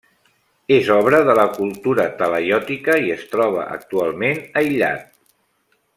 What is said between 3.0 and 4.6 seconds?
i es troba actualment